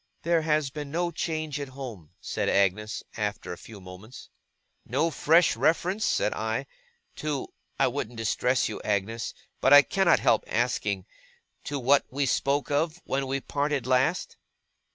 'There 0.23 0.41
has 0.41 0.71
been 0.71 0.89
no 0.89 1.11
change 1.11 1.59
at 1.59 1.67
home,' 1.77 2.09
said 2.19 2.49
Agnes, 2.49 3.03
after 3.17 3.53
a 3.53 3.55
few 3.55 3.79
moments. 3.79 4.31
'No 4.83 5.11
fresh 5.11 5.55
reference,' 5.55 6.05
said 6.05 6.33
I, 6.33 6.65
'to 7.17 7.49
I 7.79 7.85
wouldn't 7.85 8.17
distress 8.17 8.67
you, 8.67 8.81
Agnes, 8.83 9.35
but 9.59 9.73
I 9.73 9.83
cannot 9.83 10.19
help 10.19 10.43
asking 10.47 11.05
to 11.65 11.77
what 11.77 12.03
we 12.09 12.25
spoke 12.25 12.71
of, 12.71 12.99
when 13.05 13.27
we 13.27 13.41
parted 13.41 13.85
last? 13.85 14.37